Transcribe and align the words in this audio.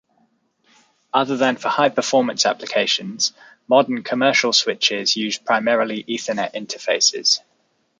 Other 1.13 1.37
than 1.37 1.57
for 1.57 1.69
high-performance 1.69 2.47
applications, 2.47 3.33
modern 3.67 4.01
commercial 4.01 4.51
switches 4.51 5.15
use 5.15 5.37
primarily 5.37 6.03
Ethernet 6.05 6.55
interfaces. 6.55 7.39